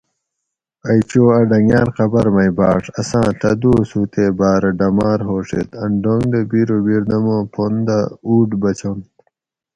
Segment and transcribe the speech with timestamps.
[0.89, 5.69] ائ چو اۤ ڈنگاۤل قبر مئ بھۤاڛ اساۤں ڷہ دوس ھو تے باۤرہ ڈماۤر ھوڛیت
[5.83, 9.11] ان ڈونگ دہ بیرو بردمو پن دہ اوُٹ بچنت